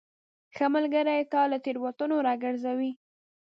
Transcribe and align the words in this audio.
ښه 0.55 0.65
ملګری 0.75 1.19
تا 1.31 1.41
له 1.51 1.57
تیروتنو 1.65 2.15
راګرځوي. 2.27 2.91